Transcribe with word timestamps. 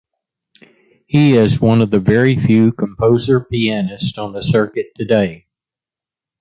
He 1.05 1.37
is 1.37 1.61
one 1.61 1.79
of 1.83 1.91
the 1.91 1.99
very 1.99 2.35
few 2.35 2.71
composer-pianists 2.71 4.17
on 4.17 4.33
the 4.33 4.41
circuit 4.41 4.95
today. 4.95 5.45